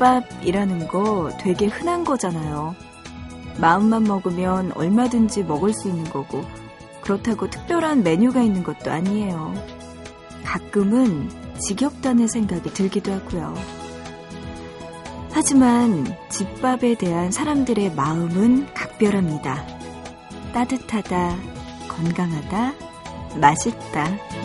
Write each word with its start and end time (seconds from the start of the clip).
집밥이라는 0.00 0.88
거 0.88 1.30
되게 1.38 1.66
흔한 1.66 2.04
거잖아요. 2.04 2.74
마음만 3.58 4.04
먹으면 4.04 4.72
얼마든지 4.72 5.44
먹을 5.44 5.74
수 5.74 5.88
있는 5.88 6.04
거고, 6.04 6.42
그렇다고 7.02 7.50
특별한 7.50 8.02
메뉴가 8.02 8.40
있는 8.40 8.64
것도 8.64 8.90
아니에요. 8.90 9.52
가끔은 10.44 11.30
지겹다는 11.58 12.26
생각이 12.26 12.72
들기도 12.72 13.12
하고요. 13.12 13.54
하지만 15.32 16.06
집밥에 16.30 16.94
대한 16.94 17.30
사람들의 17.30 17.94
마음은 17.94 18.72
각별합니다. 18.72 19.66
따뜻하다, 20.54 21.36
건강하다, 21.88 22.72
맛있다. 23.38 24.39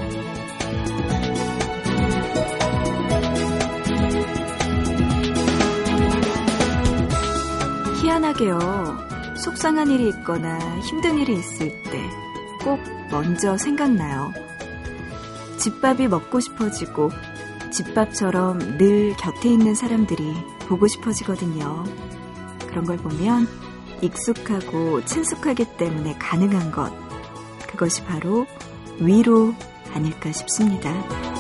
희한하게요. 8.38 9.36
속상한 9.38 9.90
일이 9.90 10.10
있거나 10.10 10.80
힘든 10.80 11.18
일이 11.18 11.34
있을 11.34 11.70
때 11.84 12.26
꼭 12.66 12.80
먼저 13.12 13.58
생각나요. 13.60 14.34
집밥이 15.60 16.08
먹고 16.08 16.40
싶어지고 16.40 17.12
집밥처럼 17.72 18.78
늘 18.80 19.16
곁에 19.18 19.50
있는 19.50 19.76
사람들이 19.76 20.34
보고 20.68 20.88
싶어지거든요. 20.88 21.84
그런 22.68 22.86
걸 22.86 22.98
보면 22.98 23.48
익숙하고 24.02 25.06
친숙하기 25.06 25.78
때문에 25.78 26.16
가능한 26.18 26.72
것. 26.72 26.92
그것이 27.68 28.04
바로 28.04 28.48
위로 29.00 29.54
아닐까 29.94 30.32
싶습니다. 30.32 31.35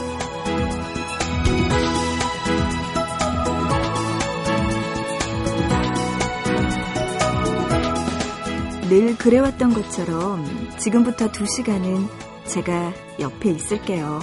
늘 8.95 9.17
그래왔던 9.17 9.73
것처럼 9.73 10.45
지금부터 10.77 11.29
두 11.29 11.45
시간은 11.45 12.07
제가 12.45 12.93
옆에 13.19 13.49
있을게요. 13.49 14.21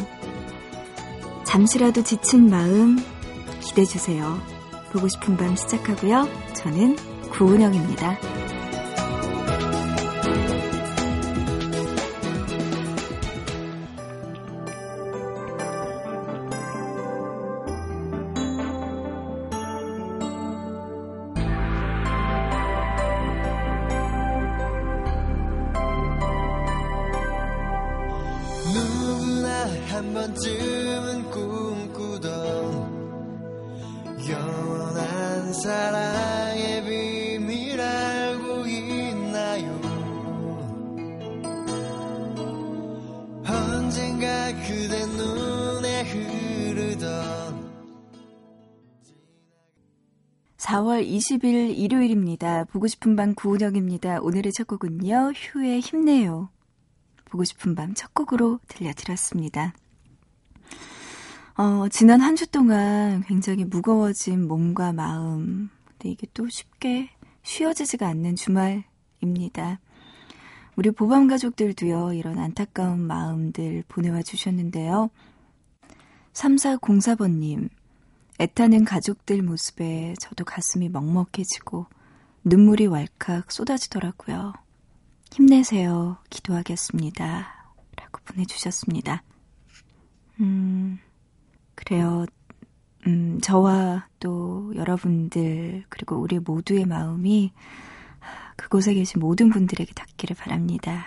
잠시라도 1.44 2.02
지친 2.02 2.48
마음 2.48 2.96
기대주세요. 3.60 4.40
보고 4.90 5.08
싶은 5.08 5.36
밤 5.36 5.54
시작하고요. 5.56 6.26
저는 6.54 6.96
구은영입니다. 7.32 8.31
언젠가 43.44 44.50
그대 44.62 45.04
눈에 45.04 46.04
흐르던 46.04 47.70
4월 50.56 51.06
20일 51.06 51.76
일요일입니다. 51.76 52.64
보고 52.64 52.86
싶은 52.86 53.14
밤 53.14 53.34
구은영입니다. 53.34 54.20
오늘의 54.22 54.52
첫 54.56 54.66
곡은요. 54.66 55.32
휴의 55.34 55.80
힘내요. 55.80 56.48
보고 57.26 57.44
싶은 57.44 57.74
밤 57.74 57.92
첫 57.92 58.14
곡으로 58.14 58.58
들려드렸습니다. 58.68 59.74
어, 61.62 61.88
지난 61.88 62.20
한 62.20 62.34
주 62.34 62.50
동안 62.50 63.22
굉장히 63.22 63.64
무거워진 63.64 64.48
몸과 64.48 64.92
마음. 64.92 65.70
근데 65.86 66.08
이게 66.10 66.26
또 66.34 66.48
쉽게 66.48 67.10
쉬어지지가 67.44 68.08
않는 68.08 68.34
주말입니다. 68.34 69.78
우리 70.74 70.90
보밤 70.90 71.28
가족들도요, 71.28 72.14
이런 72.14 72.40
안타까운 72.40 72.98
마음들 73.00 73.84
보내와 73.86 74.22
주셨는데요. 74.22 75.10
3404번님, 76.32 77.68
애타는 78.40 78.84
가족들 78.84 79.42
모습에 79.42 80.14
저도 80.18 80.44
가슴이 80.44 80.88
먹먹해지고 80.88 81.86
눈물이 82.42 82.88
왈칵 82.88 83.52
쏟아지더라고요. 83.52 84.52
힘내세요. 85.30 86.16
기도하겠습니다. 86.28 87.72
라고 87.96 88.20
보내주셨습니다. 88.24 89.22
음, 90.40 90.98
그래요. 91.84 92.26
음, 93.06 93.40
저와 93.42 94.06
또 94.20 94.72
여러분들, 94.76 95.84
그리고 95.88 96.16
우리 96.16 96.38
모두의 96.38 96.84
마음이 96.86 97.52
그곳에 98.56 98.94
계신 98.94 99.20
모든 99.20 99.50
분들에게 99.50 99.92
닿기를 99.92 100.36
바랍니다. 100.36 101.06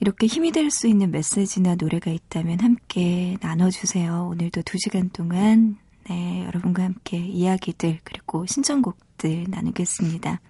이렇게 0.00 0.26
힘이 0.26 0.50
될 0.52 0.70
수 0.70 0.88
있는 0.88 1.10
메시지나 1.10 1.76
노래가 1.76 2.10
있다면 2.10 2.60
함께 2.60 3.36
나눠주세요. 3.40 4.28
오늘도 4.32 4.62
두 4.62 4.76
시간 4.78 5.08
동안 5.10 5.78
네, 6.08 6.44
여러분과 6.46 6.82
함께 6.82 7.18
이야기들 7.18 8.00
그리고 8.02 8.44
신청곡들 8.46 9.46
나누겠습니다. 9.48 10.40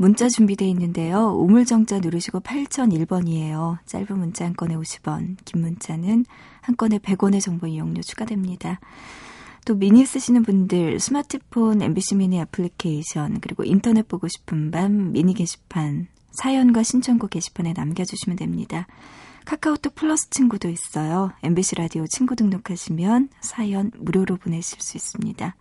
문자 0.00 0.30
준비되어 0.30 0.66
있는데요. 0.68 1.36
우물정자 1.36 1.98
누르시고 1.98 2.40
8001번이에요. 2.40 3.76
짧은 3.84 4.18
문자 4.18 4.46
한 4.46 4.56
건에 4.56 4.74
50원, 4.74 5.36
긴 5.44 5.60
문자는 5.60 6.24
한 6.62 6.76
건에 6.78 6.96
100원의 6.96 7.42
정보 7.42 7.66
이용료 7.66 8.00
추가됩니다. 8.00 8.80
또 9.66 9.74
미니 9.74 10.06
쓰시는 10.06 10.42
분들 10.42 11.00
스마트폰 11.00 11.82
MBC 11.82 12.14
미니 12.14 12.40
애플리케이션 12.40 13.40
그리고 13.40 13.62
인터넷 13.62 14.08
보고 14.08 14.26
싶은 14.26 14.70
밤 14.70 15.12
미니 15.12 15.34
게시판 15.34 16.06
사연과 16.30 16.82
신청곡 16.82 17.28
게시판에 17.28 17.74
남겨주시면 17.74 18.38
됩니다. 18.38 18.86
카카오톡 19.44 19.94
플러스 19.94 20.30
친구도 20.30 20.70
있어요. 20.70 21.30
MBC 21.42 21.74
라디오 21.74 22.06
친구 22.06 22.36
등록하시면 22.36 23.28
사연 23.42 23.90
무료로 23.98 24.38
보내실 24.38 24.80
수 24.80 24.96
있습니다. 24.96 25.54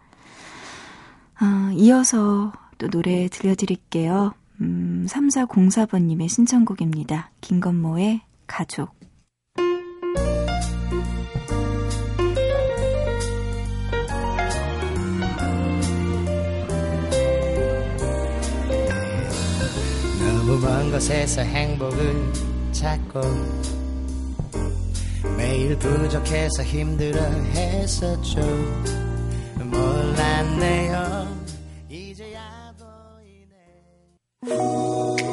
어, 1.42 1.72
이어서 1.74 2.54
또 2.80 2.90
노래 2.90 3.28
들려드릴게요. 3.28 4.34
음, 4.62 5.06
3404번님의 5.08 6.28
신청곡입니다. 6.28 7.30
김건모의 7.42 8.22
가족. 8.48 8.98
먼 20.62 20.92
곳에서 20.92 21.42
행복을 21.42 22.34
찾고 22.74 23.22
매일 25.38 25.78
부족해서 25.78 26.64
힘들어 26.64 27.22
했었죠 27.22 28.42
몰랐네요 29.64 31.39
보 34.48 35.29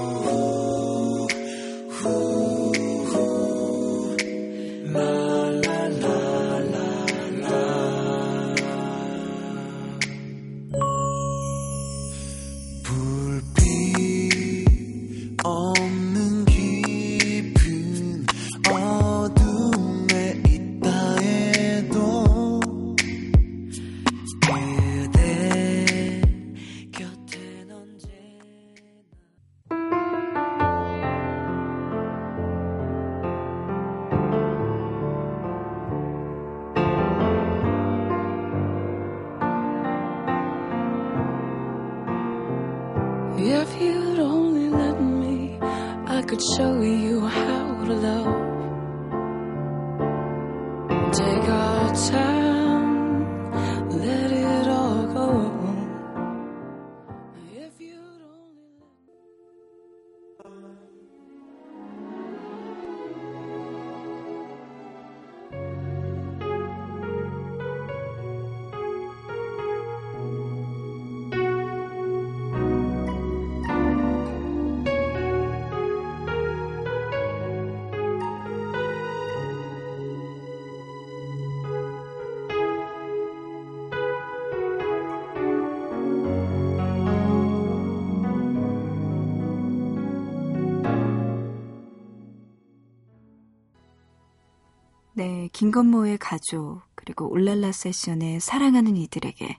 김건모의 95.56 96.18
가족, 96.18 96.82
그리고 96.94 97.32
울랄라 97.32 97.72
세션의 97.72 98.40
사랑하는 98.40 98.94
이들에게. 98.94 99.56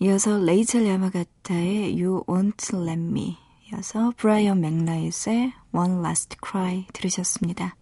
이어서 0.00 0.38
레이첼 0.38 0.86
야마가타의 0.86 2.02
You 2.02 2.24
Won't 2.24 2.74
Let 2.74 3.02
Me. 3.02 3.36
이어서 3.70 4.14
브라이언 4.16 4.62
맥라이스의 4.62 5.52
One 5.74 5.98
Last 5.98 6.38
Cry 6.42 6.86
들으셨습니다. 6.94 7.76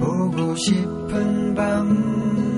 보고 0.00 0.56
싶은 0.56 1.54
밤 1.54 2.57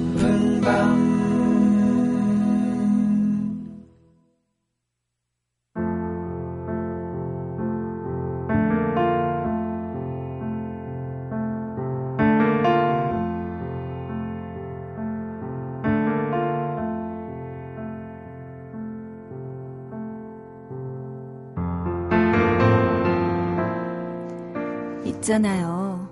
있잖아요. 25.31 26.09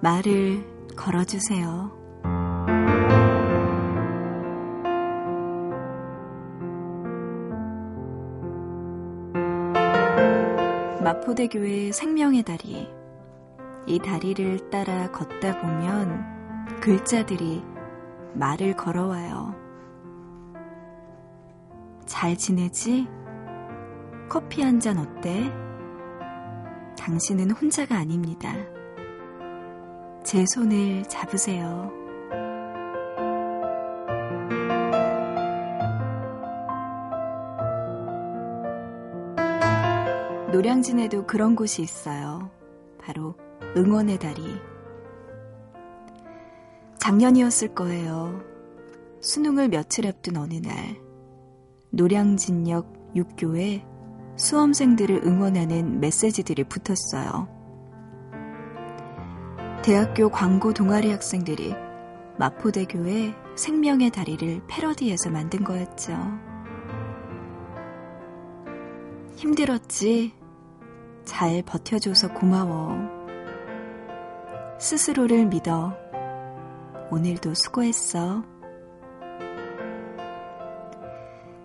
말을 0.00 0.64
걸어주세요. 0.96 1.90
마포대교의 11.02 11.92
생명의 11.92 12.44
다리. 12.44 12.88
이 13.86 13.98
다리를 13.98 14.70
따라 14.70 15.10
걷다 15.10 15.60
보면 15.60 16.78
글자들이 16.80 17.64
말을 18.34 18.76
걸어와요. 18.76 19.54
잘 22.06 22.36
지내지? 22.36 23.08
커피 24.28 24.62
한 24.62 24.78
잔 24.78 24.98
어때? 24.98 25.50
당신은 26.98 27.50
혼자가 27.50 27.96
아닙니다. 27.96 28.54
제 30.24 30.44
손을 30.46 31.02
잡으세요. 31.08 31.90
노량진에도 40.52 41.26
그런 41.26 41.56
곳이 41.56 41.82
있어요. 41.82 42.50
바로 43.00 43.34
응원의 43.76 44.18
다리. 44.18 44.42
작년이었을 46.98 47.74
거예요. 47.74 48.40
수능을 49.20 49.68
며칠 49.68 50.06
앞둔 50.06 50.36
어느 50.36 50.54
날, 50.54 51.00
노량진역 51.90 53.14
6교에 53.14 53.91
수험생들을 54.36 55.22
응원하는 55.24 56.00
메시지들이 56.00 56.64
붙었어요. 56.64 57.48
대학교 59.82 60.28
광고 60.28 60.72
동아리 60.72 61.10
학생들이 61.10 61.74
마포대교의 62.38 63.34
생명의 63.56 64.10
다리를 64.10 64.62
패러디해서 64.66 65.30
만든 65.30 65.64
거였죠. 65.64 66.12
힘들었지? 69.36 70.32
잘 71.24 71.62
버텨줘서 71.62 72.32
고마워. 72.32 72.96
스스로를 74.78 75.46
믿어. 75.46 75.94
오늘도 77.10 77.54
수고했어. 77.54 78.44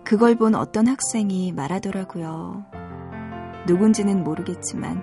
그걸 0.08 0.36
본 0.36 0.54
어떤 0.54 0.86
학생이 0.86 1.52
말하더라고요. 1.52 2.64
누군지는 3.66 4.24
모르겠지만 4.24 5.02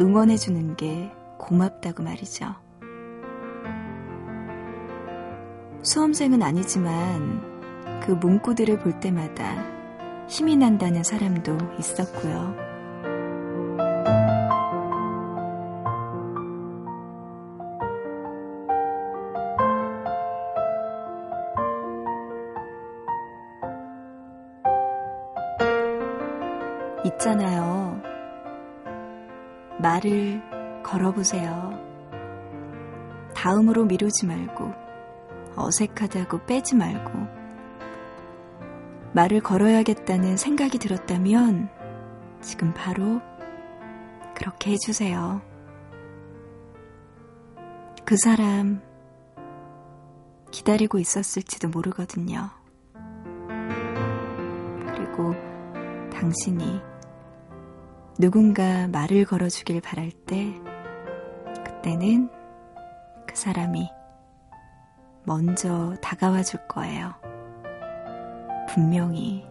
응원해주는 0.00 0.74
게 0.74 1.12
고맙다고 1.38 2.02
말이죠. 2.02 2.52
수험생은 5.82 6.42
아니지만 6.42 8.00
그 8.02 8.10
문구들을 8.10 8.80
볼 8.80 8.98
때마다 8.98 9.54
힘이 10.26 10.56
난다는 10.56 11.04
사람도 11.04 11.56
있었고요. 11.78 12.63
걸어보세요. 31.14 31.78
다음으로 33.34 33.84
미루지 33.84 34.26
말고, 34.26 34.72
어색하다고 35.56 36.44
빼지 36.46 36.74
말고, 36.74 37.10
말을 39.12 39.40
걸어야겠다는 39.40 40.36
생각이 40.36 40.78
들었다면, 40.78 41.68
지금 42.40 42.74
바로 42.74 43.20
그렇게 44.34 44.72
해주세요. 44.72 45.40
그 48.04 48.16
사람 48.22 48.82
기다리고 50.50 50.98
있었을지도 50.98 51.68
모르거든요. 51.68 52.50
그리고 54.86 55.34
당신이 56.12 56.80
누군가 58.18 58.86
말을 58.88 59.24
걸어주길 59.24 59.80
바랄 59.80 60.10
때, 60.10 60.54
그 60.62 60.73
때는 61.84 62.30
그 63.26 63.36
사람이 63.36 63.90
먼저 65.24 65.94
다가와 66.00 66.42
줄 66.42 66.66
거예요. 66.66 67.12
분명히. 68.70 69.46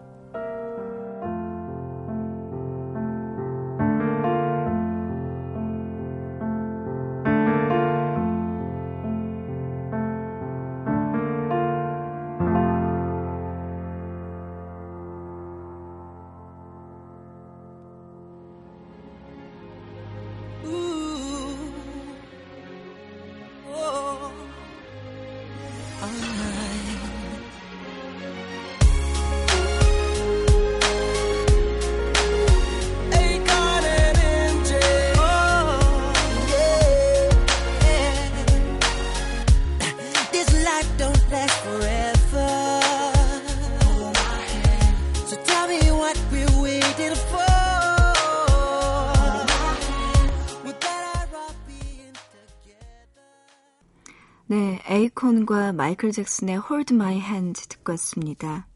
에이콘과 55.53 55.73
마이클 55.73 56.11
잭슨의 56.11 56.61
Hold 56.67 56.95
My 56.95 57.17
Hand 57.17 57.67
듣고 57.69 57.93
왔습니다. 57.93 58.67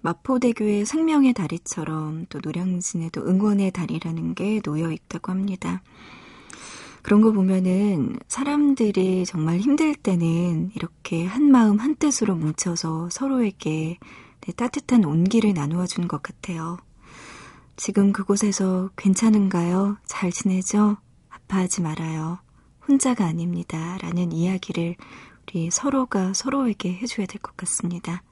마포대교의 0.00 0.84
생명의 0.84 1.32
다리처럼 1.32 2.26
또 2.28 2.40
노량진에도 2.42 3.26
응원의 3.26 3.70
다리라는 3.70 4.34
게 4.34 4.60
놓여 4.60 4.90
있다고 4.90 5.30
합니다. 5.30 5.82
그런 7.02 7.20
거 7.20 7.30
보면은 7.30 8.18
사람들이 8.26 9.24
정말 9.26 9.58
힘들 9.58 9.94
때는 9.94 10.72
이렇게 10.74 11.24
한 11.24 11.50
마음 11.50 11.78
한 11.78 11.94
뜻으로 11.94 12.34
뭉쳐서 12.34 13.08
서로에게 13.10 13.98
네, 14.40 14.52
따뜻한 14.52 15.04
온기를 15.04 15.54
나누어 15.54 15.86
주는 15.86 16.08
것 16.08 16.20
같아요. 16.20 16.78
지금 17.76 18.12
그곳에서 18.12 18.90
괜찮은가요? 18.96 19.98
잘 20.04 20.32
지내죠? 20.32 20.96
아파하지 21.28 21.82
말아요. 21.82 22.38
혼자가 22.88 23.24
아닙니다. 23.24 23.98
라는 24.00 24.32
이야기를 24.32 24.96
우리 25.56 25.70
서로가 25.70 26.34
서로에게 26.34 26.92
해줘야 26.92 27.24
될 27.26 27.40
것 27.40 27.56
같습니다. 27.56 28.22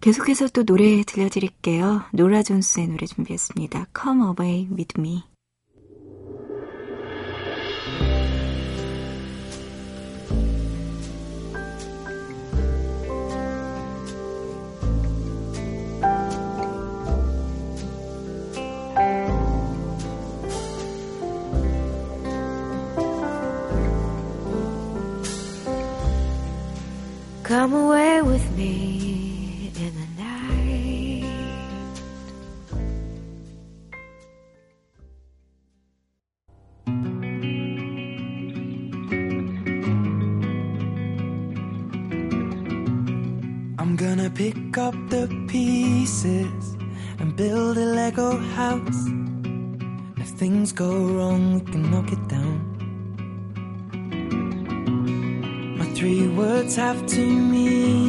계속해서 0.00 0.46
또 0.48 0.62
노래 0.62 1.02
들려드릴게요. 1.02 2.02
노라 2.12 2.44
존스의 2.44 2.86
노래 2.86 3.04
준비했습니다. 3.04 3.86
Come 4.00 4.22
Away 4.22 4.68
With 4.70 4.94
Me. 4.96 5.24
Go 50.74 50.90
wrong, 50.90 51.54
we 51.54 51.60
can 51.60 51.88
knock 51.90 52.10
it 52.10 52.28
down. 52.28 52.58
My 55.78 55.84
Three 55.94 56.26
words 56.28 56.74
have 56.74 57.06
to 57.06 57.20
meanings, 57.20 58.03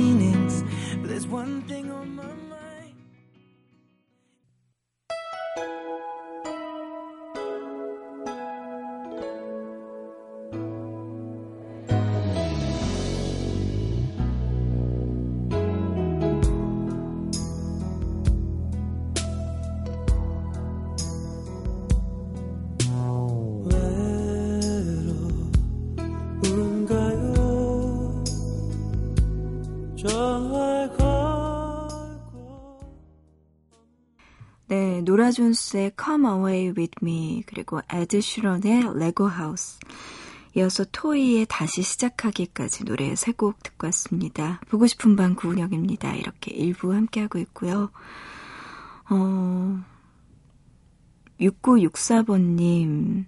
노라 35.15 35.31
존스의 35.31 35.93
Come 35.97 36.27
Away 36.27 36.73
With 36.75 36.95
Me 37.01 37.41
그리고 37.45 37.79
에드 37.89 38.19
시런의 38.19 38.97
Lego 38.99 39.29
House 39.29 39.79
이어서 40.57 40.83
토이의 40.91 41.45
다시 41.47 41.83
시작하기까지 41.83 42.83
노래 42.83 43.15
세 43.15 43.31
곡 43.31 43.63
듣고 43.63 43.87
왔습니다. 43.87 44.59
보고 44.67 44.87
싶은 44.87 45.15
밤 45.15 45.35
구은영입니다. 45.35 46.15
이렇게 46.15 46.53
일부 46.53 46.93
함께하고 46.93 47.39
있고요. 47.39 47.91
어, 49.09 49.79
6964번님 51.39 53.23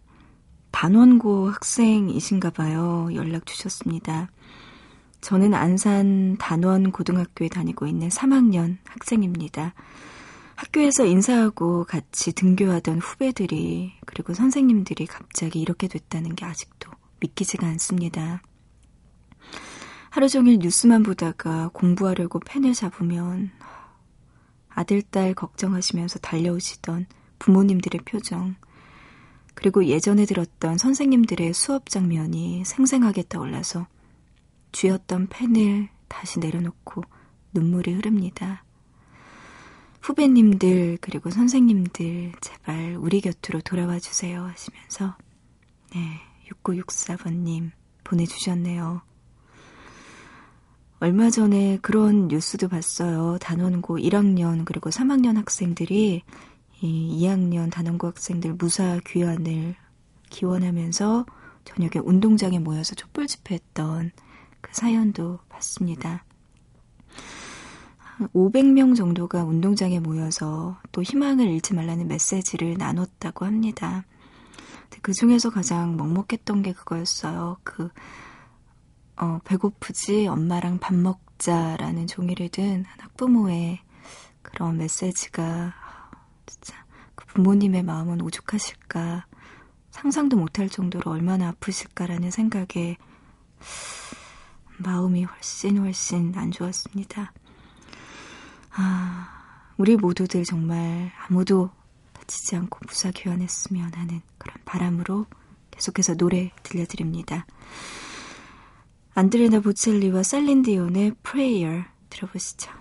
단원고 0.72 1.50
학생이신가 1.50 2.50
봐요. 2.50 3.08
연락 3.14 3.46
주셨습니다. 3.46 4.30
저는 5.22 5.54
안산 5.54 6.36
단원 6.38 6.92
고등학교에 6.92 7.48
다니고 7.48 7.88
있는 7.88 8.10
3학년 8.10 8.76
학생입니다. 8.84 9.74
학교에서 10.58 11.06
인사하고 11.06 11.86
같이 11.86 12.34
등교하던 12.34 12.98
후배들이 12.98 13.94
그리고 14.06 14.34
선생님들이 14.34 15.06
갑자기 15.06 15.62
이렇게 15.62 15.88
됐다는 15.88 16.36
게 16.36 16.46
아직도 16.46 16.92
믿기지가 17.20 17.68
않습니다. 17.68 18.42
하루 20.10 20.28
종일 20.28 20.58
뉴스만 20.58 21.04
보다가 21.04 21.70
공부하려고 21.74 22.40
펜을 22.40 22.74
잡으면 22.74 23.52
아들, 24.70 25.04
딸 25.04 25.36
걱정하시면서 25.36 26.20
달려오시던 26.20 27.06
부모님들의 27.38 28.02
표정, 28.06 28.56
그리고 29.54 29.86
예전에 29.86 30.26
들었던 30.26 30.80
선생님들의 30.80 31.54
수업 31.54 31.90
장면이 31.90 32.64
생생하게 32.66 33.26
떠올라서 33.30 33.88
쥐었던 34.72 35.28
펜을 35.28 35.90
다시 36.08 36.40
내려놓고 36.40 37.04
눈물이 37.54 37.94
흐릅니다. 37.94 38.64
후배님들 40.02 41.00
그리고 41.02 41.30
선생님들 41.30 42.34
제발 42.42 42.98
우리 43.00 43.22
곁으로 43.22 43.62
돌아와 43.62 44.00
주세요 44.00 44.44
하시면서 44.44 45.16
네 45.94 46.22
6964번님 46.50 47.72
보내주셨네요. 48.04 49.02
얼마 51.00 51.30
전에 51.30 51.78
그런 51.82 52.28
뉴스도 52.28 52.70
봤어요. 52.70 53.38
단원고 53.40 53.98
1학년 54.00 54.66
그리고 54.66 54.90
3학년 54.90 55.36
학생들이 55.36 56.24
이 56.82 57.22
2학년 57.22 57.72
단원고 57.72 58.08
학생들 58.08 58.54
무사 58.54 59.00
귀환을 59.06 59.76
기원하면서 60.30 61.26
저녁에 61.66 62.04
운동장에 62.04 62.60
모여서 62.60 62.96
촛불 62.96 63.28
집회했던 63.28 64.12
그 64.62 64.72
사연도 64.74 65.40
봤습니다. 65.50 66.24
500명 68.34 68.96
정도가 68.96 69.44
운동장에 69.44 70.00
모여서 70.00 70.78
또 70.92 71.04
희망을 71.04 71.48
잃지 71.48 71.74
말라는 71.74 72.08
메시지를 72.08 72.76
나눴다고 72.78 73.46
합니다. 73.46 74.06
그 75.02 75.14
중에서 75.14 75.50
가장 75.50 75.96
먹먹했던 75.98 76.64
게 76.64 76.74
그거였어요. 76.74 77.58
그, 77.64 77.90
어, 79.18 79.40
배고프지? 79.46 80.28
엄마랑 80.28 80.80
밥 80.80 80.96
먹자라는 80.96 82.08
종이를 82.08 82.50
든 82.50 82.86
학부모의 82.98 83.80
그런 84.42 84.78
메시지가, 84.78 85.74
진짜, 86.46 86.86
그 87.16 87.26
부모님의 87.28 87.84
마음은 87.84 88.22
오죽하실까, 88.22 89.28
상상도 89.92 90.38
못할 90.38 90.70
정도로 90.70 91.12
얼마나 91.12 91.50
아프실까라는 91.50 92.32
생각에, 92.32 92.98
마음이 94.78 95.24
훨씬 95.24 95.78
훨씬 95.80 96.34
안 96.36 96.52
좋았습니다. 96.52 97.34
아, 98.80 99.74
우리 99.78 99.96
모두들 99.96 100.44
정말 100.44 101.12
아무도 101.28 101.72
다치지 102.14 102.56
않고 102.56 102.80
무사 102.88 103.10
귀환했으면 103.10 103.92
하는 103.94 104.22
그런 104.38 104.56
바람으로 104.66 105.26
계속해서 105.72 106.16
노래 106.16 106.52
들려드립니다. 106.62 107.48
안드레나 109.16 109.62
보첼리와 109.62 110.22
셀린디온의 110.22 111.16
Prayer 111.24 111.86
들어보시죠. 112.10 112.72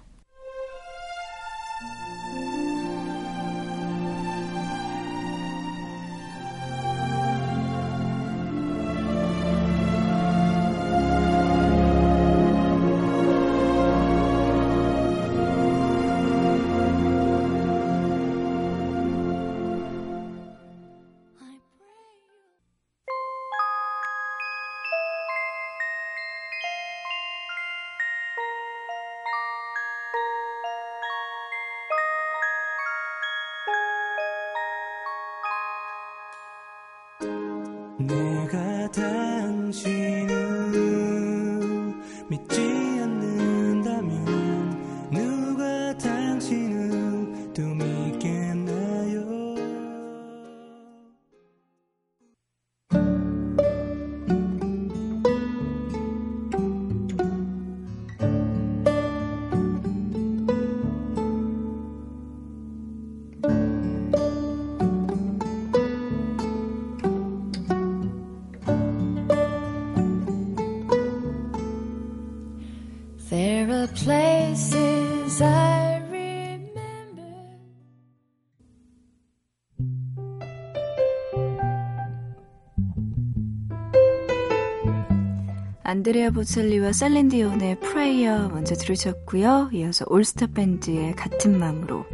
안드레아 85.83 86.31
보첼리와 86.31 86.93
셀린디온의 86.93 87.81
Prayer 87.81 88.49
먼저 88.49 88.75
들으셨고요. 88.75 89.71
이어서 89.73 90.05
올스타 90.09 90.47
밴드의 90.47 91.15
같은 91.15 91.59
마음으로 91.59 92.07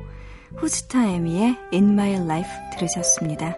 후지타 0.57 1.07
에미의 1.07 1.57
In 1.73 1.91
My 1.91 2.14
Life 2.14 2.50
들으셨습니다. 2.73 3.57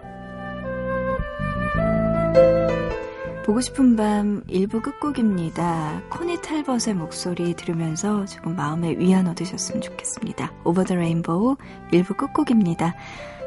보고 3.45 3.61
싶은 3.61 3.95
밤 3.95 4.43
1부 4.45 4.81
끝곡입니다. 4.81 6.03
코니 6.09 6.41
탈벗의 6.41 6.95
목소리 6.95 7.55
들으면서 7.55 8.25
조금 8.25 8.57
마음의 8.57 8.99
위안 8.99 9.29
얻으셨으면 9.29 9.83
좋겠습니다. 9.83 10.51
Over 10.65 10.83
the 10.83 10.95
Rainbow 10.95 11.57
1부 11.93 12.17
끝곡입니다. 12.17 12.95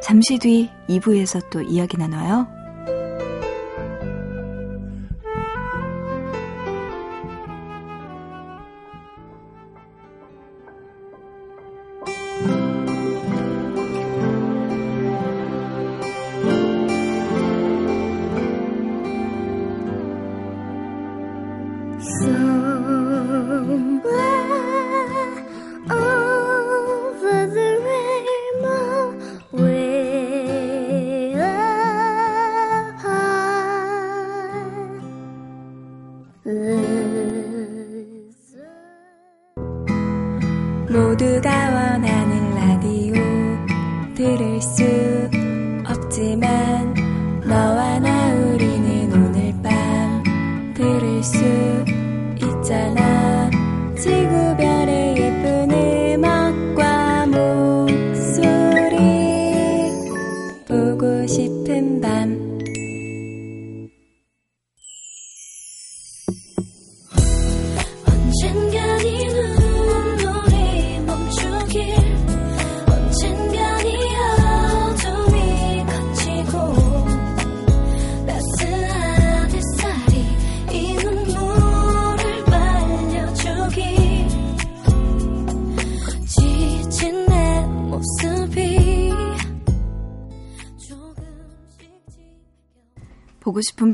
잠시 0.03 0.37
뒤 0.37 0.69
2부에서 0.87 1.49
또 1.49 1.63
이야기 1.63 1.97
나눠요. 1.97 2.56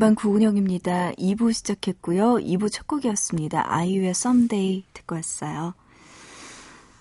밤 0.03 0.15
구은영입니다. 0.15 1.13
2부 1.13 1.53
시작했고요. 1.53 2.33
2부 2.33 2.69
첫 2.69 2.87
곡이었습니다. 2.87 3.73
아이유의 3.73 4.09
Someday 4.09 4.83
듣고 4.93 5.15
왔어요. 5.15 5.73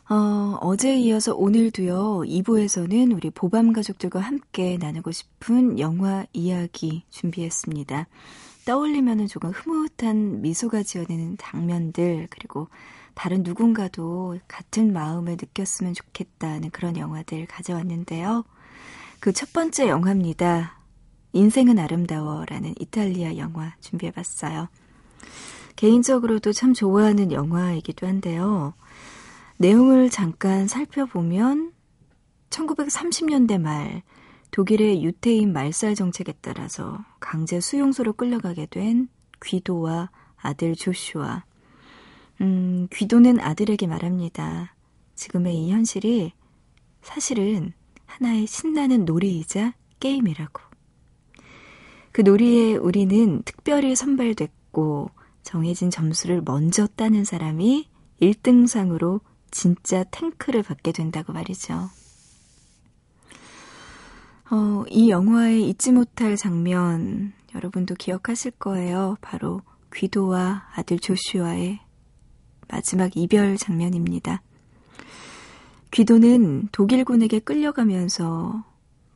어, 0.08 0.58
어제에 0.60 1.00
이어서 1.00 1.34
오늘도요, 1.34 2.20
2부에서는 2.24 3.12
우리 3.12 3.30
보밤 3.30 3.72
가족들과 3.72 4.20
함께 4.20 4.78
나누고 4.80 5.10
싶은 5.10 5.80
영화 5.80 6.26
이야기 6.32 7.02
준비했습니다. 7.10 8.06
떠올리면은 8.66 9.26
조금 9.26 9.50
흐뭇한 9.50 10.40
미소가 10.40 10.84
지어내는 10.84 11.38
장면들, 11.38 12.28
그리고 12.30 12.68
다른 13.14 13.42
누군가도 13.42 14.38
같은 14.46 14.92
마음을 14.92 15.32
느꼈으면 15.32 15.94
좋겠다는 15.94 16.70
그런 16.70 16.96
영화들 16.96 17.46
가져왔는데요. 17.46 18.44
그 19.18 19.32
첫 19.32 19.52
번째 19.52 19.88
영화입니다. 19.88 20.81
인생은 21.32 21.78
아름다워라는 21.78 22.74
이탈리아 22.78 23.36
영화 23.36 23.74
준비해봤어요. 23.80 24.68
개인적으로도 25.76 26.52
참 26.52 26.74
좋아하는 26.74 27.32
영화이기도 27.32 28.06
한데요. 28.06 28.74
내용을 29.56 30.10
잠깐 30.10 30.66
살펴보면 30.66 31.72
1930년대 32.50 33.58
말 33.58 34.02
독일의 34.50 35.02
유태인 35.02 35.52
말살 35.52 35.94
정책에 35.94 36.34
따라서 36.42 37.02
강제 37.20 37.60
수용소로 37.60 38.12
끌려가게 38.12 38.66
된 38.66 39.08
귀도와 39.42 40.10
아들 40.36 40.74
조슈아. 40.74 41.44
음, 42.42 42.88
귀도는 42.92 43.40
아들에게 43.40 43.86
말합니다. 43.86 44.74
지금의 45.14 45.56
이 45.56 45.70
현실이 45.70 46.32
사실은 47.00 47.72
하나의 48.06 48.46
신나는 48.46 49.04
놀이이자 49.04 49.74
게임이라고. 50.00 50.71
그 52.12 52.20
놀이에 52.20 52.76
우리는 52.76 53.42
특별히 53.44 53.96
선발됐고 53.96 55.10
정해진 55.42 55.90
점수를 55.90 56.42
먼저 56.44 56.86
따는 56.86 57.24
사람이 57.24 57.88
1등상으로 58.20 59.20
진짜 59.50 60.04
탱크를 60.04 60.62
받게 60.62 60.92
된다고 60.92 61.32
말이죠. 61.32 61.90
어, 64.50 64.84
이 64.90 65.10
영화의 65.10 65.68
잊지 65.68 65.92
못할 65.92 66.36
장면 66.36 67.32
여러분도 67.54 67.94
기억하실 67.94 68.52
거예요. 68.52 69.16
바로 69.22 69.62
귀도와 69.94 70.68
아들 70.74 70.98
조슈아의 70.98 71.80
마지막 72.68 73.16
이별 73.16 73.56
장면입니다. 73.56 74.42
귀도는 75.90 76.68
독일군에게 76.72 77.40
끌려가면서 77.40 78.64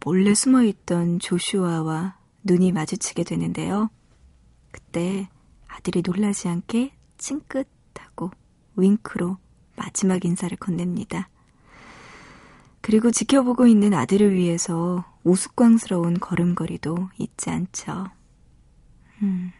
몰래 0.04 0.34
숨어 0.34 0.62
있던 0.64 1.18
조슈아와 1.18 2.16
눈이 2.46 2.72
마주치게 2.72 3.24
되는데요. 3.24 3.90
그때 4.70 5.28
아들이 5.68 6.02
놀라지 6.04 6.48
않게 6.48 6.92
찡긋하고 7.18 8.30
윙크로 8.76 9.36
마지막 9.76 10.24
인사를 10.24 10.56
건넵니다. 10.56 11.28
그리고 12.80 13.10
지켜보고 13.10 13.66
있는 13.66 13.94
아들을 13.94 14.34
위해서 14.34 15.04
우스꽝스러운 15.24 16.20
걸음걸이도 16.20 17.10
잊지 17.18 17.50
않죠. 17.50 18.06
음. 19.22 19.52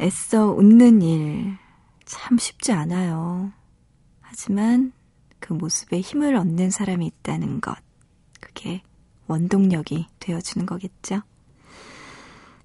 애써 0.00 0.50
웃는 0.52 1.02
일 1.02 1.68
참 2.08 2.38
쉽지 2.38 2.72
않아요. 2.72 3.52
하지만 4.22 4.92
그 5.40 5.52
모습에 5.52 6.00
힘을 6.00 6.36
얻는 6.36 6.70
사람이 6.70 7.06
있다는 7.06 7.60
것. 7.60 7.76
그게 8.40 8.82
원동력이 9.28 10.06
되어주는 10.18 10.66
거겠죠. 10.66 11.22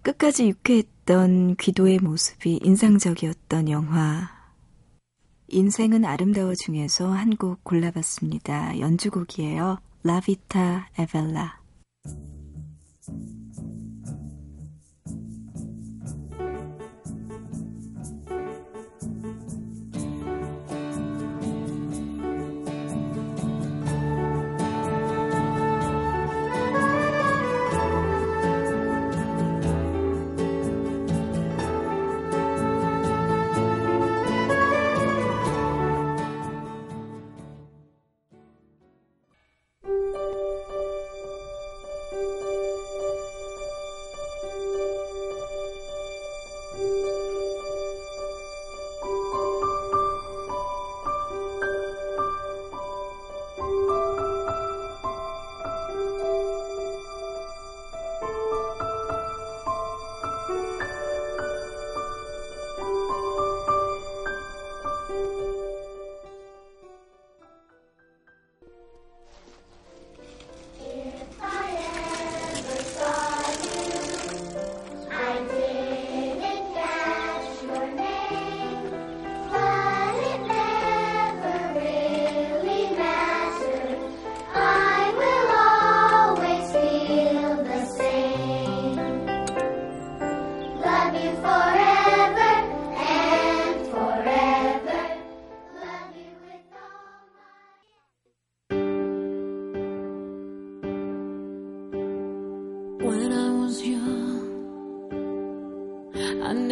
끝까지 0.02 0.48
유쾌했던 0.50 1.56
귀도의 1.58 2.00
모습이 2.00 2.60
인상적이었던 2.64 3.70
영화. 3.70 4.32
인생은 5.48 6.04
아름다워 6.04 6.56
중에서 6.56 7.12
한 7.12 7.36
곡 7.38 7.64
골라봤습니다. 7.64 8.80
연주곡이에요. 8.80 9.78
라비타 10.04 10.90
에벨라. 10.98 11.60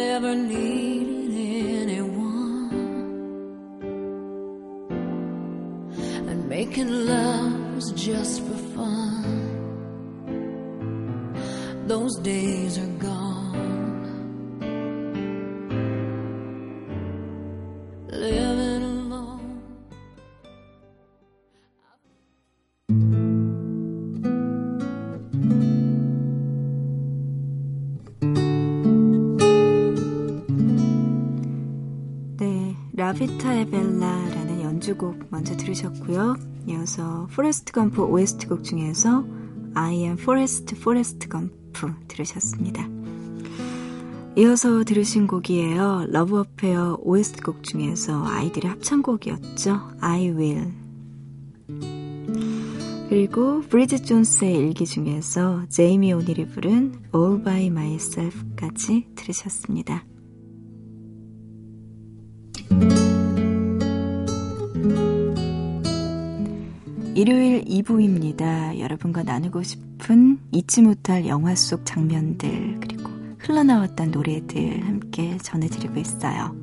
Never 0.06 0.34
needed 0.34 1.32
anyone. 1.86 2.70
And 6.28 6.40
making 6.48 6.90
love 7.12 7.74
was 7.76 7.88
just 7.92 8.34
for 8.46 8.58
fun. 8.74 9.24
Those 11.86 12.14
days 12.32 12.72
are 12.82 12.91
곡 35.02 35.18
먼저 35.30 35.56
들으셨고요. 35.56 36.36
이어서 36.68 37.26
포레스트 37.34 37.72
검프 37.72 38.00
OST 38.04 38.46
곡 38.46 38.62
중에서 38.62 39.24
I'm 39.74 40.12
Forrest, 40.12 40.76
Forrest 40.76 41.28
Gump 41.28 41.92
들으셨습니다. 42.06 42.88
이어서 44.36 44.84
들으신 44.84 45.26
곡이에요. 45.26 46.06
Love 46.08 46.38
Affair 46.38 47.00
OST 47.02 47.42
곡 47.42 47.64
중에서 47.64 48.24
아이들의 48.24 48.70
합창곡이었죠. 48.70 49.90
I 50.00 50.30
will. 50.30 50.72
그리고 53.08 53.60
브리짓 53.62 54.06
존스의 54.06 54.56
일기 54.56 54.86
중에서 54.86 55.64
제이미 55.68 56.12
오닐이 56.12 56.46
부른 56.46 56.94
All 57.12 57.42
by 57.42 57.66
Myself까지 57.66 59.08
들으셨습니다. 59.16 60.04
일요일 67.14 67.62
2부입니다. 67.64 68.78
여러분과 68.78 69.22
나누고 69.22 69.62
싶은 69.62 70.38
잊지 70.50 70.80
못할 70.80 71.26
영화 71.26 71.54
속 71.54 71.84
장면들, 71.84 72.78
그리고 72.80 73.10
흘러나왔던 73.38 74.12
노래들 74.12 74.86
함께 74.86 75.36
전해드리고 75.36 75.98
있어요. 76.00 76.56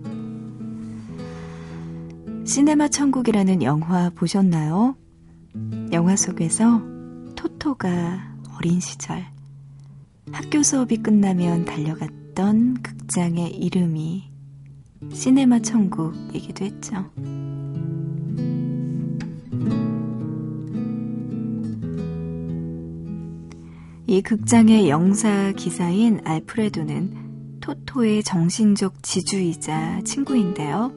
시네마 2.46 2.88
천국이라는 2.88 3.62
영화 3.62 4.10
보셨나요? 4.10 4.96
영화 5.92 6.16
속에서 6.16 6.82
토토가 7.36 8.34
어린 8.58 8.80
시절 8.80 9.24
학교 10.32 10.64
수업이 10.64 10.98
끝나면 10.98 11.66
달려갔던 11.66 12.82
극장의 12.82 13.52
이름이 13.56 14.24
시네마 15.14 15.60
천국이기도 15.60 16.66
했죠. 16.66 17.06
이 24.10 24.24
극장의 24.24 24.90
영사 24.90 25.52
기사인 25.52 26.20
알프레도는 26.24 27.60
토토의 27.62 28.24
정신적 28.24 29.04
지주이자 29.04 30.02
친구인데요. 30.04 30.92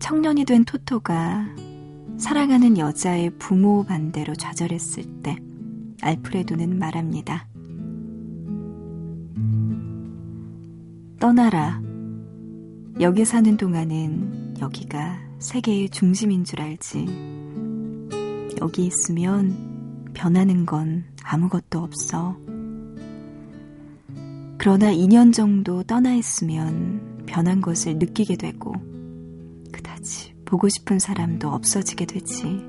청년이 0.00 0.46
된 0.46 0.64
토토가 0.64 1.46
사랑하는 2.18 2.76
여자의 2.76 3.30
부모 3.38 3.84
반대로 3.84 4.34
좌절했을 4.34 5.04
때 5.22 5.36
알프레도는 6.02 6.76
말합니다. 6.76 7.46
떠나라. 11.20 11.80
여기 13.00 13.24
사는 13.24 13.56
동안은 13.56 14.56
여기가 14.60 15.20
세계의 15.38 15.90
중심인 15.90 16.42
줄 16.42 16.62
알지. 16.62 17.06
여기 18.60 18.86
있으면 18.86 19.69
변하는 20.14 20.66
건 20.66 21.04
아무것도 21.22 21.78
없어. 21.78 22.36
그러나 24.58 24.92
2년 24.92 25.32
정도 25.32 25.82
떠나 25.82 26.14
있으면 26.14 27.24
변한 27.26 27.60
것을 27.60 27.98
느끼게 27.98 28.36
되고, 28.36 28.74
그다지 29.72 30.34
보고 30.44 30.68
싶은 30.68 30.98
사람도 30.98 31.48
없어지게 31.48 32.06
되지. 32.06 32.68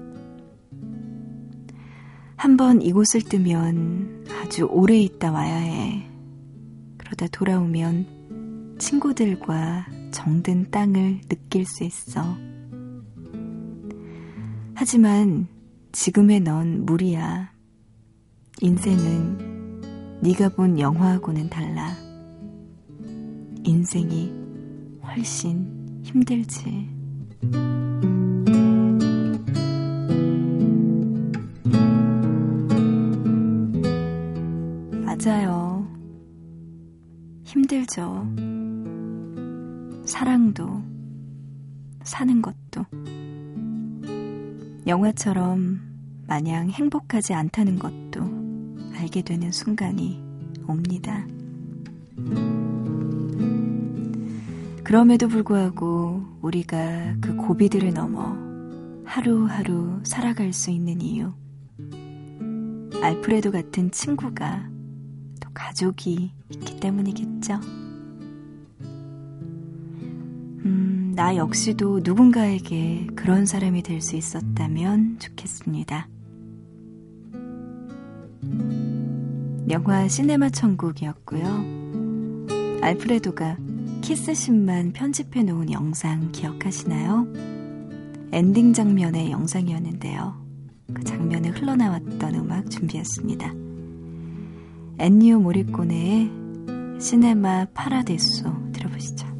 한번 2.37 2.81
이곳을 2.81 3.21
뜨면 3.21 4.25
아주 4.41 4.65
오래 4.65 4.97
있다 4.99 5.31
와야 5.31 5.57
해. 5.57 6.07
그러다 6.97 7.27
돌아오면 7.27 8.77
친구들과 8.79 9.85
정든 10.11 10.71
땅을 10.71 11.21
느낄 11.27 11.65
수 11.65 11.83
있어. 11.83 12.23
하지만 14.73 15.47
지금의 15.91 16.39
넌 16.39 16.85
무리야. 16.85 17.51
인생은 18.61 20.19
네가 20.21 20.49
본 20.49 20.79
영화하고는 20.79 21.49
달라. 21.49 21.93
인생이 23.63 24.31
훨씬 25.03 26.01
힘들지. 26.03 26.89
맞아요. 35.05 35.85
힘들죠. 37.43 38.25
사랑도, 40.05 40.81
사는 42.03 42.41
것도. 42.41 43.20
영화처럼 44.87 45.79
마냥 46.27 46.69
행복하지 46.69 47.33
않다는 47.33 47.77
것도 47.77 48.21
알게 48.95 49.21
되는 49.21 49.51
순간이 49.51 50.21
옵니다. 50.67 51.25
그럼에도 54.83 55.27
불구하고 55.27 56.23
우리가 56.41 57.15
그 57.21 57.35
고비들을 57.35 57.93
넘어 57.93 58.35
하루하루 59.05 59.99
살아갈 60.03 60.53
수 60.53 60.71
있는 60.71 61.01
이유. 61.01 61.31
알프레도 63.01 63.51
같은 63.51 63.91
친구가 63.91 64.69
또 65.39 65.49
가족이 65.53 66.33
있기 66.49 66.79
때문이겠죠. 66.79 67.59
나 71.13 71.35
역시도 71.35 72.01
누군가에게 72.03 73.07
그런 73.15 73.45
사람이 73.45 73.83
될 73.83 74.01
수 74.01 74.15
있었다면 74.15 75.19
좋겠습니다. 75.19 76.07
영화 79.69 80.07
시네마 80.07 80.49
천국이었고요. 80.49 82.47
알프레도가 82.81 83.57
키스신만 84.01 84.93
편집해 84.93 85.43
놓은 85.43 85.71
영상 85.71 86.31
기억하시나요? 86.31 87.27
엔딩 88.31 88.73
장면의 88.73 89.31
영상이었는데요. 89.31 90.41
그 90.93 91.03
장면에 91.03 91.49
흘러나왔던 91.49 92.35
음악 92.35 92.69
준비했습니다. 92.69 93.53
엔니오 94.97 95.39
모리꼬네의 95.41 96.31
시네마 96.99 97.67
파라데소 97.73 98.71
들어보시죠. 98.73 99.30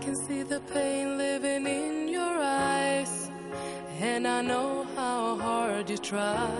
Can 0.00 0.14
see 0.14 0.42
the 0.42 0.60
pain 0.72 1.18
living 1.18 1.66
in 1.66 2.08
your 2.08 2.38
eyes, 2.40 3.30
and 4.00 4.26
I 4.26 4.40
know 4.42 4.86
how 4.94 5.36
hard 5.36 5.90
you 5.90 5.98
try. 5.98 6.50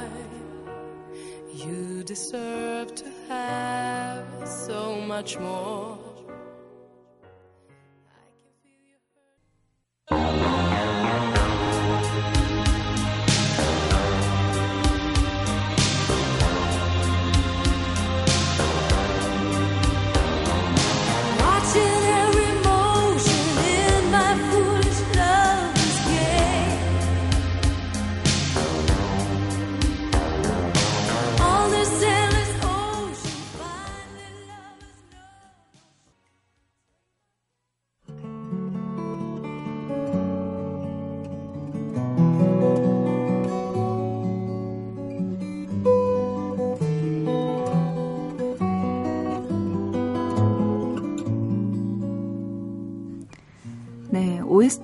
You 1.52 2.02
deserve 2.04 2.94
to 2.94 3.04
have 3.28 4.26
so 4.44 5.00
much 5.00 5.38
more. 5.38 6.07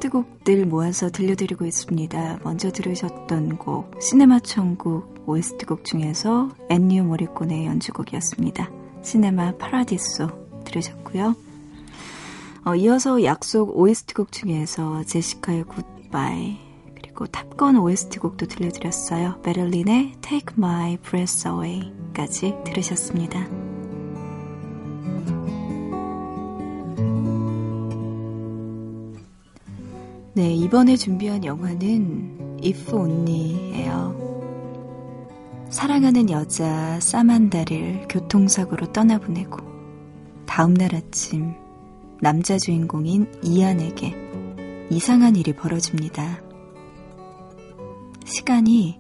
OST 0.04 0.08
곡들 0.08 0.66
모아서 0.66 1.08
들려드리고 1.08 1.64
있습니다. 1.64 2.40
먼저 2.42 2.70
들으셨던 2.70 3.56
곡, 3.56 3.90
시네마 4.02 4.40
천국 4.40 5.24
OST 5.26 5.64
곡 5.64 5.84
중에서 5.84 6.50
앤니오 6.68 7.04
모리코네의 7.04 7.66
연주곡이었습니다. 7.66 8.70
시네마 9.02 9.56
파라디소 9.56 10.28
들으셨고요. 10.64 11.34
어, 12.66 12.74
이어서 12.74 13.22
약속 13.24 13.78
OST 13.78 14.14
곡 14.14 14.32
중에서 14.32 15.04
제시카의 15.04 15.64
굿바이 15.64 16.58
그리고 16.94 17.26
탑건 17.26 17.76
OST 17.78 18.18
곡도 18.18 18.46
들려드렸어요. 18.46 19.40
베를린의 19.42 20.16
Take 20.20 20.54
My 20.58 20.98
Breath 20.98 21.48
Away까지 21.48 22.56
들으셨습니다. 22.66 23.63
네, 30.36 30.52
이번에 30.52 30.96
준비한 30.96 31.44
영화는 31.44 32.58
If 32.64 32.92
Only예요. 32.92 34.24
사랑하는 35.70 36.28
여자 36.28 36.98
사만다를 36.98 38.08
교통사고로 38.08 38.92
떠나보내고 38.92 39.58
다음날 40.44 40.92
아침 40.96 41.54
남자 42.20 42.58
주인공인 42.58 43.32
이안에게 43.44 44.16
이상한 44.90 45.36
일이 45.36 45.52
벌어집니다. 45.52 46.42
시간이 48.24 48.98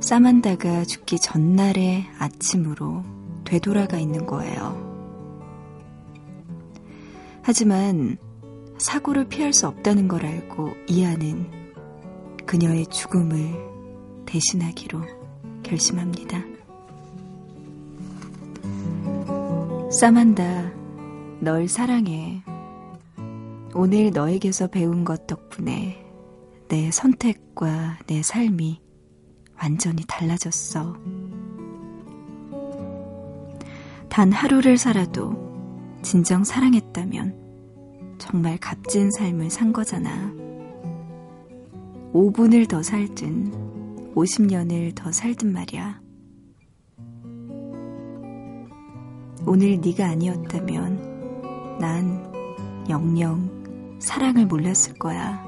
사만다가 0.00 0.84
죽기 0.84 1.20
전날의 1.20 2.06
아침으로 2.18 3.04
되돌아가 3.44 3.98
있는 3.98 4.26
거예요. 4.26 4.90
하지만 7.42 8.18
사고를 8.80 9.28
피할 9.28 9.52
수 9.52 9.68
없다는 9.68 10.08
걸 10.08 10.24
알고 10.24 10.74
이하는 10.86 11.50
그녀의 12.46 12.86
죽음을 12.86 13.36
대신하기로 14.24 15.02
결심합니다. 15.62 16.42
사만다, 19.92 20.72
널 21.40 21.68
사랑해. 21.68 22.42
오늘 23.74 24.10
너에게서 24.12 24.68
배운 24.68 25.04
것 25.04 25.26
덕분에 25.26 26.02
내 26.68 26.90
선택과 26.90 27.98
내 28.06 28.22
삶이 28.22 28.80
완전히 29.60 30.04
달라졌어. 30.08 30.96
단 34.08 34.32
하루를 34.32 34.78
살아도 34.78 35.50
진정 36.02 36.44
사랑했다면 36.44 37.39
정말 38.20 38.58
값진 38.58 39.10
삶을 39.10 39.50
산 39.50 39.72
거잖아. 39.72 40.32
5분을 42.12 42.68
더 42.68 42.82
살든 42.82 44.12
50년을 44.14 44.94
더 44.94 45.10
살든 45.10 45.52
말이야. 45.52 46.00
오늘 49.46 49.80
네가 49.80 50.06
아니었다면 50.06 51.78
난 51.80 52.30
영영 52.88 53.98
사랑을 53.98 54.46
몰랐을 54.46 54.94
거야. 54.98 55.42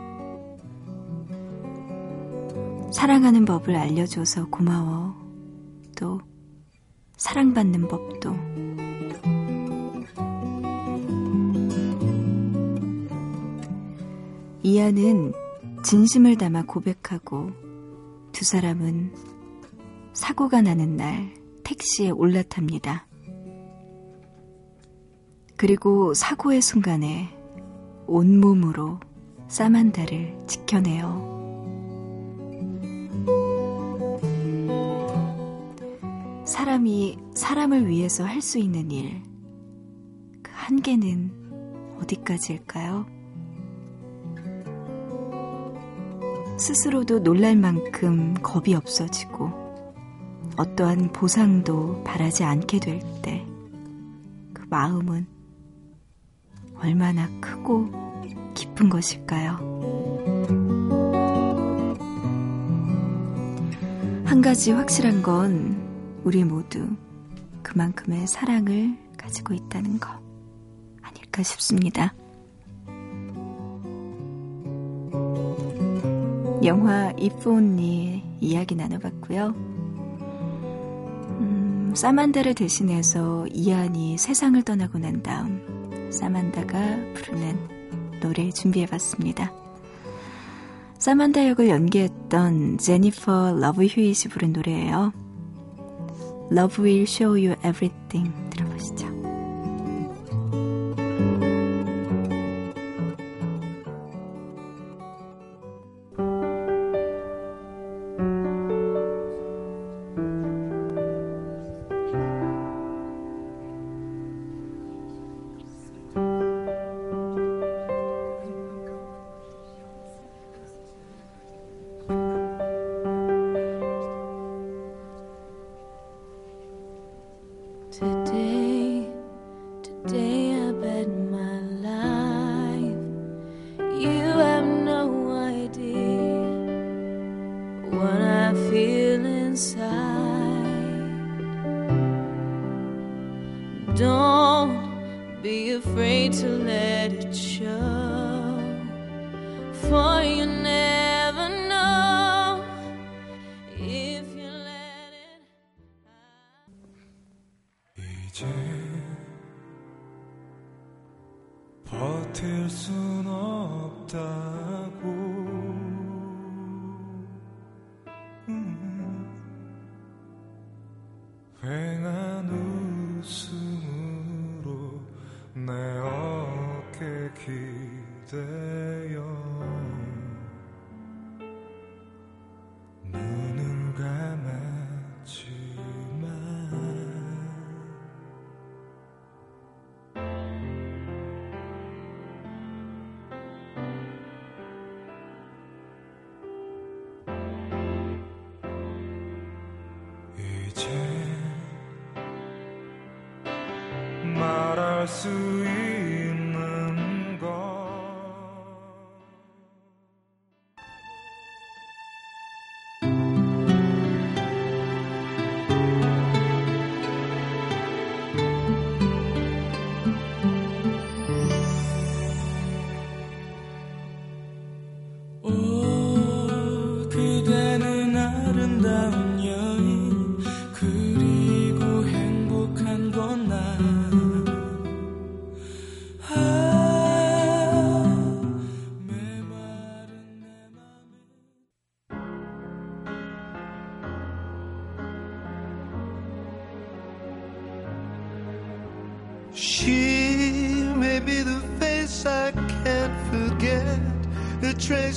사랑하는 2.93 3.45
법을 3.45 3.77
알려줘서 3.77 4.47
고마워. 4.49 5.15
또 5.97 6.21
사랑받는 7.17 7.87
법도. 7.89 8.82
이안은 14.65 15.33
진심을 15.85 16.37
담아 16.37 16.65
고백하고 16.67 17.51
두 18.31 18.45
사람은 18.45 19.13
사고가 20.13 20.63
나는 20.63 20.97
날 20.97 21.35
택시에 21.65 22.11
올라탑니다. 22.11 23.07
그리고 25.57 26.15
사고의 26.15 26.63
순간에 26.63 27.37
온몸으로 28.07 29.01
사만다를 29.49 30.39
지켜내요. 30.47 31.33
사람이 36.45 37.19
사람을 37.35 37.89
위해서 37.89 38.25
할 38.25 38.41
수 38.43 38.59
있는 38.59 38.91
일, 38.91 39.23
그 40.43 40.51
한계는 40.55 41.99
어디까지일까요? 42.01 43.22
스스로도 46.63 47.23
놀랄 47.23 47.57
만큼 47.57 48.35
겁이 48.35 48.75
없어지고 48.75 49.51
어떠한 50.57 51.13
보상도 51.13 52.03
바라지 52.05 52.45
않게 52.45 52.79
될 52.79 53.01
때 53.23 53.45
그 54.55 54.65
마음은 54.71 55.27
얼마나 56.77 57.29
크고 57.41 57.91
깊은 58.55 58.89
것일까요? 58.89 59.57
한 64.25 64.41
가지 64.41 64.73
확실한 64.73 65.23
건 65.23 66.21
우리 66.25 66.45
모두 66.45 66.89
그만큼의 67.63 68.27
사랑을 68.27 68.97
가지고 69.17 69.55
있다는 69.55 69.99
것 70.01 70.09
아닐까 71.03 71.43
싶습니다. 71.43 72.15
영화 76.65 77.13
Only 77.19 78.23
이야기 78.41 78.77
나눠봤고요. 78.77 79.49
음, 81.41 81.93
사만다를 81.97 82.55
대신해서 82.55 83.47
이안이 83.53 84.17
세상을 84.17 84.63
떠나고 84.63 84.99
난 84.99 85.23
다음 85.23 86.11
사만다가 86.13 86.79
부르는 87.15 88.21
노래 88.21 88.51
준비해봤습니다. 88.51 89.53
사만다 90.99 91.49
역을 91.49 91.69
연기했던 91.69 92.79
제니퍼 92.79 93.57
러브 93.59 93.85
휴잇이 93.87 94.31
부른 94.31 94.53
노래예요. 94.53 95.13
Love 96.53 96.85
will 96.85 97.03
show 97.03 97.33
you 97.35 97.57
everything 97.65 98.33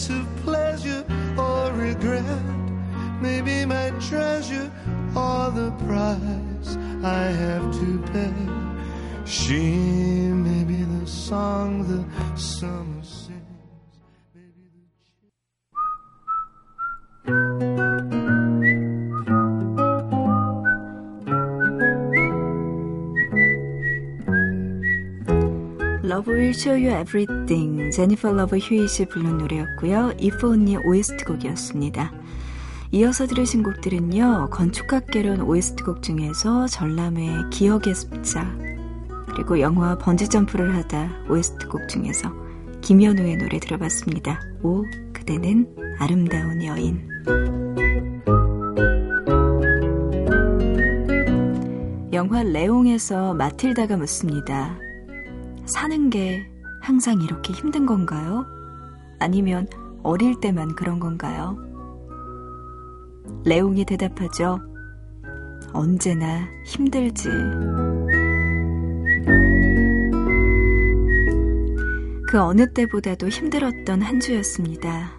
trace 0.06 0.20
of 0.20 0.36
pleasure 0.44 1.06
or 1.38 1.72
regret. 1.74 2.24
Maybe 3.22 3.66
my 3.66 3.92
treasure 4.00 4.72
or 5.16 5.52
the 5.52 5.72
price 5.86 6.78
I 7.04 7.32
have 7.32 7.72
to 7.80 8.00
pay. 8.12 8.34
She 9.26 9.62
may 10.30 10.64
be 10.64 10.84
the 10.84 11.08
song 11.08 11.88
the 11.88 12.38
summer 12.38 12.86
Love 26.26 26.34
Will 26.34 26.50
Show 26.50 26.76
You 26.76 27.02
Everything 27.02 27.92
제니퍼 27.92 28.34
러브 28.34 28.58
휴잇이 28.58 29.06
부른 29.06 29.38
노래였고요. 29.38 30.14
If 30.20 30.44
Only 30.44 30.84
OST 30.84 31.24
곡이었습니다. 31.24 32.12
이어서 32.92 33.28
들으신 33.28 33.62
곡들은요. 33.62 34.50
건축학개론 34.52 35.42
OST 35.42 35.84
곡 35.84 36.02
중에서 36.02 36.68
전람회 36.68 37.50
기억의 37.52 37.94
습작 37.94 38.52
그리고 39.28 39.60
영화 39.60 39.98
번지점프를 39.98 40.76
하다 40.76 41.26
OST 41.30 41.68
곡 41.68 41.88
중에서 41.88 42.34
김연우의 42.82 43.38
노래 43.38 43.60
들어봤습니다. 43.60 44.40
오 44.64 44.84
그대는 45.14 45.68
아름다운 46.00 46.64
여인 46.64 47.08
영화 52.14 52.42
레옹에서 52.42 53.36
마틸다가 53.36 53.98
묻습니다. 53.98 54.85
사는 55.66 56.10
게 56.10 56.50
항상 56.82 57.22
이렇게 57.22 57.54
힘든 57.54 57.86
건가요? 57.86 58.46
아니면 59.20 59.68
어릴 60.04 60.40
때만 60.40 60.76
그런 60.76 61.00
건가요? 61.00 61.58
레옹이 63.44 63.86
대답하죠. 63.86 64.60
언제나 65.74 66.48
힘들지. 66.66 67.30
그 72.28 72.40
어느 72.40 72.72
때보다도 72.72 73.30
힘들었던 73.30 74.02
한 74.02 74.20
주였습니다. 74.20 75.12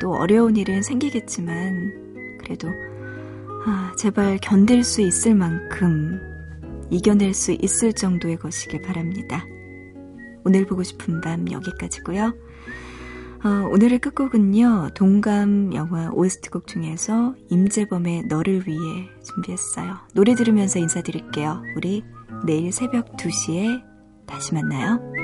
또 0.00 0.12
어려운 0.14 0.56
일은 0.56 0.82
생기겠지만, 0.82 1.92
그래도, 2.40 2.68
아, 3.66 3.92
제발 3.98 4.38
견딜 4.40 4.84
수 4.84 5.00
있을 5.00 5.34
만큼 5.34 6.33
이겨낼 6.94 7.34
수 7.34 7.52
있을 7.52 7.92
정도의 7.92 8.38
것이길 8.38 8.82
바랍니다. 8.82 9.44
오늘 10.44 10.66
보고 10.66 10.82
싶은 10.82 11.20
밤 11.20 11.50
여기까지고요. 11.50 12.34
어, 13.44 13.68
오늘의 13.70 13.98
끝곡은요. 13.98 14.90
동감 14.94 15.74
영화 15.74 16.10
OST 16.10 16.50
곡 16.50 16.66
중에서 16.66 17.34
임재범의 17.50 18.24
너를 18.24 18.66
위해 18.66 19.10
준비했어요. 19.22 19.96
노래 20.14 20.34
들으면서 20.34 20.78
인사드릴게요. 20.78 21.62
우리 21.76 22.02
내일 22.46 22.72
새벽 22.72 23.16
2시에 23.16 23.82
다시 24.26 24.54
만나요. 24.54 25.23